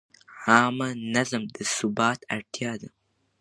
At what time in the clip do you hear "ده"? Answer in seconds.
2.81-2.89